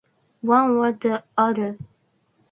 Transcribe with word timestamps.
One 0.41 0.77
or 0.77 0.93
the 0.93 1.23
other. 1.37 1.77